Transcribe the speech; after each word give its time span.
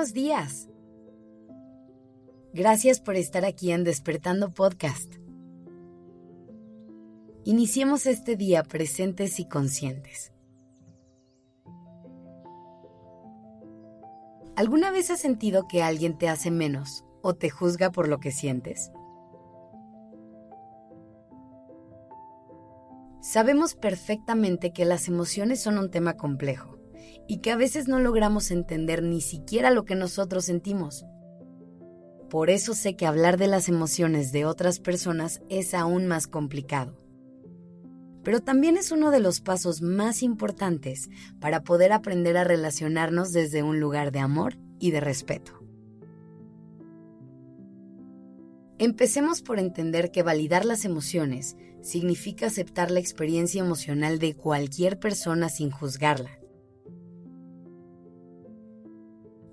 Buenos 0.00 0.14
días. 0.14 0.66
Gracias 2.54 3.00
por 3.00 3.16
estar 3.16 3.44
aquí 3.44 3.70
en 3.70 3.84
Despertando 3.84 4.48
Podcast. 4.48 5.16
Iniciemos 7.44 8.06
este 8.06 8.34
día 8.34 8.62
presentes 8.62 9.38
y 9.38 9.46
conscientes. 9.46 10.32
¿Alguna 14.56 14.90
vez 14.90 15.10
has 15.10 15.20
sentido 15.20 15.68
que 15.68 15.82
alguien 15.82 16.16
te 16.16 16.30
hace 16.30 16.50
menos 16.50 17.04
o 17.20 17.34
te 17.34 17.50
juzga 17.50 17.90
por 17.90 18.08
lo 18.08 18.20
que 18.20 18.32
sientes? 18.32 18.90
Sabemos 23.20 23.74
perfectamente 23.74 24.72
que 24.72 24.86
las 24.86 25.08
emociones 25.08 25.60
son 25.60 25.76
un 25.76 25.90
tema 25.90 26.16
complejo 26.16 26.79
y 27.30 27.36
que 27.36 27.52
a 27.52 27.56
veces 27.56 27.86
no 27.86 28.00
logramos 28.00 28.50
entender 28.50 29.04
ni 29.04 29.20
siquiera 29.20 29.70
lo 29.70 29.84
que 29.84 29.94
nosotros 29.94 30.46
sentimos. 30.46 31.04
Por 32.28 32.50
eso 32.50 32.74
sé 32.74 32.96
que 32.96 33.06
hablar 33.06 33.36
de 33.36 33.46
las 33.46 33.68
emociones 33.68 34.32
de 34.32 34.46
otras 34.46 34.80
personas 34.80 35.40
es 35.48 35.72
aún 35.72 36.08
más 36.08 36.26
complicado. 36.26 37.00
Pero 38.24 38.40
también 38.40 38.76
es 38.76 38.90
uno 38.90 39.12
de 39.12 39.20
los 39.20 39.40
pasos 39.40 39.80
más 39.80 40.24
importantes 40.24 41.08
para 41.38 41.62
poder 41.62 41.92
aprender 41.92 42.36
a 42.36 42.42
relacionarnos 42.42 43.30
desde 43.30 43.62
un 43.62 43.78
lugar 43.78 44.10
de 44.10 44.18
amor 44.18 44.58
y 44.80 44.90
de 44.90 44.98
respeto. 44.98 45.52
Empecemos 48.80 49.40
por 49.40 49.60
entender 49.60 50.10
que 50.10 50.24
validar 50.24 50.64
las 50.64 50.84
emociones 50.84 51.56
significa 51.80 52.48
aceptar 52.48 52.90
la 52.90 52.98
experiencia 52.98 53.60
emocional 53.62 54.18
de 54.18 54.34
cualquier 54.34 54.98
persona 54.98 55.48
sin 55.48 55.70
juzgarla. 55.70 56.39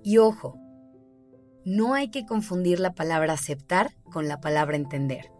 Y 0.08 0.16
ojo, 0.16 0.58
no 1.66 1.92
hay 1.92 2.08
que 2.08 2.24
confundir 2.24 2.80
la 2.80 2.94
palabra 2.94 3.34
aceptar 3.34 3.90
con 4.10 4.26
la 4.26 4.40
palabra 4.40 4.74
entender, 4.74 5.30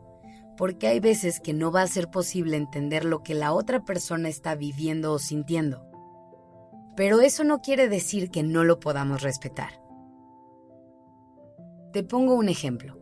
porque 0.58 0.88
hay 0.88 1.00
veces 1.00 1.40
que 1.40 1.54
no 1.54 1.72
va 1.72 1.80
a 1.80 1.86
ser 1.86 2.10
posible 2.10 2.58
entender 2.58 3.06
lo 3.06 3.22
que 3.22 3.32
la 3.32 3.54
otra 3.54 3.86
persona 3.86 4.28
está 4.28 4.54
viviendo 4.56 5.14
o 5.14 5.18
sintiendo. 5.18 5.86
Pero 6.96 7.22
eso 7.22 7.44
no 7.44 7.62
quiere 7.62 7.88
decir 7.88 8.30
que 8.30 8.42
no 8.42 8.62
lo 8.62 8.78
podamos 8.78 9.22
respetar. 9.22 9.70
Te 11.94 12.02
pongo 12.02 12.34
un 12.34 12.50
ejemplo. 12.50 12.98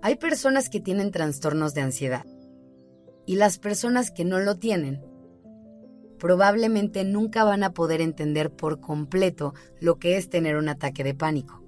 Hay 0.00 0.16
personas 0.16 0.70
que 0.70 0.80
tienen 0.80 1.10
trastornos 1.10 1.74
de 1.74 1.82
ansiedad 1.82 2.24
y 3.26 3.36
las 3.36 3.58
personas 3.58 4.10
que 4.10 4.24
no 4.24 4.38
lo 4.38 4.56
tienen 4.56 5.04
probablemente 6.26 7.04
nunca 7.04 7.44
van 7.44 7.62
a 7.62 7.72
poder 7.72 8.00
entender 8.00 8.50
por 8.50 8.80
completo 8.80 9.54
lo 9.80 10.00
que 10.00 10.16
es 10.16 10.28
tener 10.28 10.56
un 10.56 10.68
ataque 10.68 11.04
de 11.04 11.14
pánico. 11.14 11.62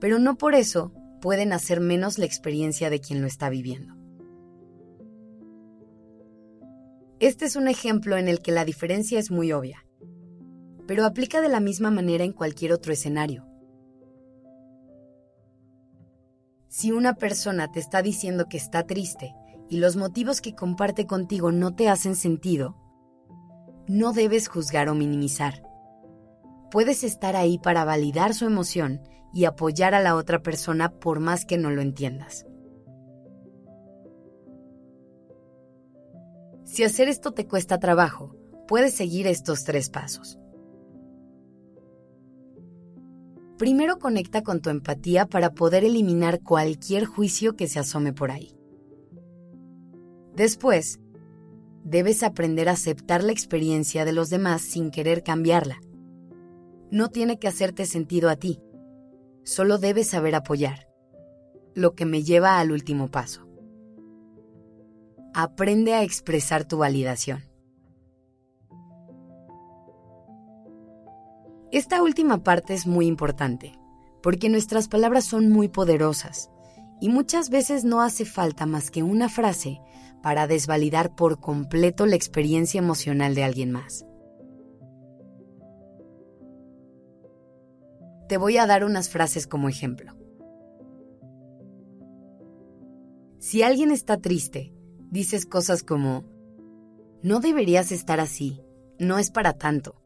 Pero 0.00 0.18
no 0.18 0.38
por 0.38 0.54
eso 0.54 0.94
pueden 1.20 1.52
hacer 1.52 1.78
menos 1.78 2.16
la 2.16 2.24
experiencia 2.24 2.88
de 2.88 3.00
quien 3.00 3.20
lo 3.20 3.26
está 3.26 3.50
viviendo. 3.50 3.94
Este 7.18 7.44
es 7.44 7.54
un 7.54 7.68
ejemplo 7.68 8.16
en 8.16 8.28
el 8.28 8.40
que 8.40 8.50
la 8.50 8.64
diferencia 8.64 9.18
es 9.18 9.30
muy 9.30 9.52
obvia, 9.52 9.84
pero 10.86 11.04
aplica 11.04 11.42
de 11.42 11.50
la 11.50 11.60
misma 11.60 11.90
manera 11.90 12.24
en 12.24 12.32
cualquier 12.32 12.72
otro 12.72 12.94
escenario. 12.94 13.44
Si 16.68 16.92
una 16.92 17.12
persona 17.12 17.70
te 17.70 17.78
está 17.78 18.00
diciendo 18.00 18.46
que 18.48 18.56
está 18.56 18.86
triste 18.86 19.34
y 19.68 19.80
los 19.80 19.96
motivos 19.96 20.40
que 20.40 20.54
comparte 20.54 21.06
contigo 21.06 21.52
no 21.52 21.74
te 21.74 21.90
hacen 21.90 22.16
sentido, 22.16 22.80
no 23.90 24.12
debes 24.12 24.46
juzgar 24.46 24.88
o 24.88 24.94
minimizar. 24.94 25.64
Puedes 26.70 27.02
estar 27.02 27.34
ahí 27.34 27.58
para 27.58 27.84
validar 27.84 28.34
su 28.34 28.44
emoción 28.46 29.00
y 29.34 29.46
apoyar 29.46 29.94
a 29.94 30.00
la 30.00 30.14
otra 30.14 30.42
persona 30.42 30.92
por 30.92 31.18
más 31.18 31.44
que 31.44 31.58
no 31.58 31.72
lo 31.72 31.82
entiendas. 31.82 32.46
Si 36.62 36.84
hacer 36.84 37.08
esto 37.08 37.32
te 37.32 37.48
cuesta 37.48 37.80
trabajo, 37.80 38.36
puedes 38.68 38.94
seguir 38.94 39.26
estos 39.26 39.64
tres 39.64 39.90
pasos. 39.90 40.38
Primero 43.58 43.98
conecta 43.98 44.42
con 44.42 44.62
tu 44.62 44.70
empatía 44.70 45.26
para 45.26 45.50
poder 45.50 45.84
eliminar 45.84 46.42
cualquier 46.44 47.06
juicio 47.06 47.56
que 47.56 47.66
se 47.66 47.80
asome 47.80 48.12
por 48.12 48.30
ahí. 48.30 48.56
Después, 50.36 51.00
debes 51.84 52.22
aprender 52.22 52.68
a 52.68 52.72
aceptar 52.72 53.24
la 53.24 53.32
experiencia 53.32 54.04
de 54.04 54.12
los 54.12 54.30
demás 54.30 54.62
sin 54.62 54.90
querer 54.90 55.22
cambiarla. 55.22 55.80
No 56.90 57.08
tiene 57.08 57.38
que 57.38 57.48
hacerte 57.48 57.86
sentido 57.86 58.28
a 58.28 58.36
ti, 58.36 58.60
solo 59.44 59.78
debes 59.78 60.08
saber 60.08 60.34
apoyar, 60.34 60.88
lo 61.74 61.94
que 61.94 62.04
me 62.04 62.22
lleva 62.22 62.58
al 62.58 62.72
último 62.72 63.08
paso. 63.08 63.46
Aprende 65.32 65.94
a 65.94 66.02
expresar 66.02 66.64
tu 66.64 66.78
validación. 66.78 67.44
Esta 71.70 72.02
última 72.02 72.42
parte 72.42 72.74
es 72.74 72.86
muy 72.86 73.06
importante, 73.06 73.78
porque 74.22 74.48
nuestras 74.48 74.88
palabras 74.88 75.24
son 75.24 75.50
muy 75.50 75.68
poderosas 75.68 76.50
y 77.00 77.08
muchas 77.08 77.50
veces 77.50 77.84
no 77.84 78.02
hace 78.02 78.24
falta 78.24 78.66
más 78.66 78.90
que 78.90 79.02
una 79.02 79.28
frase 79.28 79.80
para 80.22 80.46
desvalidar 80.46 81.14
por 81.14 81.40
completo 81.40 82.06
la 82.06 82.16
experiencia 82.16 82.78
emocional 82.78 83.34
de 83.34 83.44
alguien 83.44 83.72
más. 83.72 84.04
Te 88.28 88.36
voy 88.36 88.58
a 88.58 88.66
dar 88.66 88.84
unas 88.84 89.08
frases 89.08 89.46
como 89.46 89.68
ejemplo. 89.68 90.14
Si 93.38 93.62
alguien 93.62 93.90
está 93.90 94.18
triste, 94.18 94.74
dices 95.10 95.46
cosas 95.46 95.82
como, 95.82 96.24
no 97.22 97.40
deberías 97.40 97.90
estar 97.90 98.20
así, 98.20 98.62
no 98.98 99.18
es 99.18 99.30
para 99.30 99.54
tanto. 99.54 100.00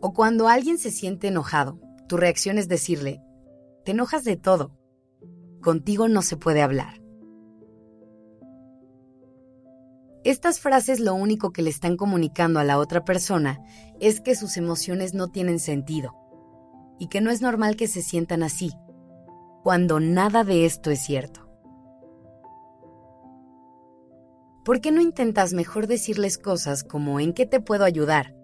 O 0.00 0.12
cuando 0.12 0.48
alguien 0.48 0.76
se 0.76 0.90
siente 0.90 1.28
enojado, 1.28 1.80
tu 2.08 2.16
reacción 2.16 2.58
es 2.58 2.68
decirle, 2.68 3.22
te 3.84 3.92
enojas 3.92 4.24
de 4.24 4.36
todo, 4.36 4.76
contigo 5.62 6.08
no 6.08 6.20
se 6.20 6.36
puede 6.36 6.60
hablar. 6.60 7.00
Estas 10.24 10.60
frases 10.60 11.00
lo 11.00 11.14
único 11.14 11.52
que 11.52 11.62
le 11.62 11.70
están 11.70 11.96
comunicando 11.96 12.60
a 12.60 12.64
la 12.64 12.78
otra 12.78 13.04
persona 13.04 13.64
es 13.98 14.20
que 14.20 14.34
sus 14.34 14.58
emociones 14.58 15.14
no 15.14 15.28
tienen 15.28 15.58
sentido 15.58 16.12
y 16.98 17.08
que 17.08 17.22
no 17.22 17.30
es 17.30 17.40
normal 17.40 17.76
que 17.76 17.88
se 17.88 18.02
sientan 18.02 18.42
así, 18.42 18.72
cuando 19.62 19.98
nada 19.98 20.44
de 20.44 20.66
esto 20.66 20.90
es 20.90 21.00
cierto. 21.00 21.48
¿Por 24.64 24.80
qué 24.80 24.92
no 24.92 25.00
intentas 25.00 25.54
mejor 25.54 25.86
decirles 25.86 26.36
cosas 26.36 26.84
como 26.84 27.18
¿en 27.18 27.32
qué 27.32 27.46
te 27.46 27.60
puedo 27.60 27.84
ayudar? 27.84 28.36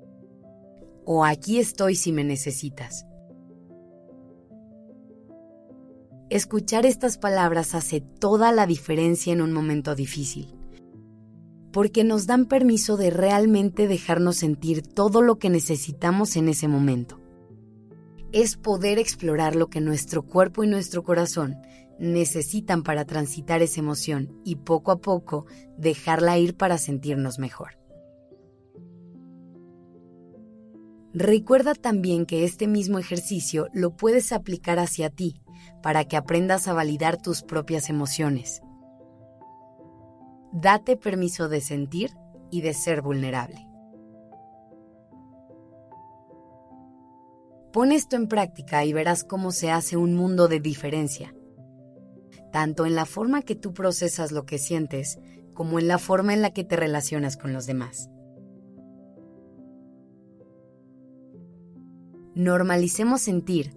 o 1.11 1.25
aquí 1.25 1.59
estoy 1.59 1.95
si 1.95 2.13
me 2.13 2.23
necesitas? 2.23 3.07
Escuchar 6.31 6.85
estas 6.85 7.17
palabras 7.17 7.75
hace 7.75 8.03
toda 8.03 8.53
la 8.53 8.67
diferencia 8.67 9.33
en 9.33 9.41
un 9.41 9.55
momento 9.55 9.95
difícil 9.95 10.55
porque 11.73 12.03
nos 12.03 12.27
dan 12.27 12.47
permiso 12.47 12.97
de 12.97 13.11
realmente 13.11 13.89
dejarnos 13.89 14.37
sentir 14.37 14.83
todo 14.83 15.23
lo 15.23 15.39
que 15.39 15.51
necesitamos 15.51 16.37
en 16.37 16.49
ese 16.49 16.67
momento. 16.67 17.21
Es 18.33 18.57
poder 18.57 18.99
explorar 18.99 19.55
lo 19.55 19.69
que 19.69 19.81
nuestro 19.81 20.23
cuerpo 20.23 20.65
y 20.65 20.67
nuestro 20.67 21.03
corazón 21.03 21.57
necesitan 21.99 22.83
para 22.83 23.05
transitar 23.05 23.63
esa 23.63 23.81
emoción 23.81 24.41
y 24.45 24.57
poco 24.57 24.93
a 24.93 25.01
poco 25.01 25.47
dejarla 25.77 26.39
ir 26.39 26.57
para 26.57 26.79
sentirnos 26.79 27.39
mejor. 27.39 27.79
Recuerda 31.13 31.75
también 31.75 32.27
que 32.27 32.45
este 32.45 32.67
mismo 32.67 32.99
ejercicio 32.99 33.69
lo 33.73 33.97
puedes 33.97 34.33
aplicar 34.33 34.79
hacia 34.79 35.11
ti 35.11 35.43
para 35.83 36.05
que 36.05 36.17
aprendas 36.17 36.69
a 36.69 36.73
validar 36.73 37.17
tus 37.17 37.43
propias 37.43 37.89
emociones 37.89 38.63
Date 40.53 40.97
permiso 40.97 41.51
de 41.51 41.61
sentir 41.61 42.17
y 42.51 42.63
de 42.63 42.73
ser 42.73 43.03
vulnerable. 43.03 43.69
Pon 47.71 47.93
esto 47.93 48.17
en 48.17 48.29
práctica 48.29 48.85
y 48.87 48.95
verás 48.95 49.25
cómo 49.25 49.53
se 49.53 49.71
hace 49.71 49.99
un 49.99 50.15
mundo 50.15 50.49
de 50.49 50.59
diferencia, 50.59 51.35
tanto 52.51 52.87
en 52.87 52.95
la 52.95 53.05
forma 53.05 53.43
que 53.43 53.55
tú 53.55 53.75
procesas 53.75 54.33
lo 54.33 54.47
que 54.47 54.59
sientes 54.59 55.19
como 55.53 55.79
en 55.79 55.87
la 55.87 55.99
forma 55.99 56.33
en 56.33 56.41
la 56.41 56.53
que 56.55 56.65
te 56.65 56.77
relacionas 56.77 57.37
con 57.37 57.53
los 57.53 57.67
demás. 57.67 58.09
Normalicemos 62.35 63.21
sentir 63.21 63.77